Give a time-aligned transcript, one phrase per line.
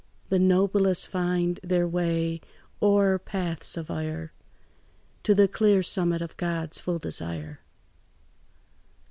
[0.29, 2.41] The noblest find their way
[2.81, 4.33] o'er paths of ire
[5.21, 7.59] To the clear summit of God's full desire."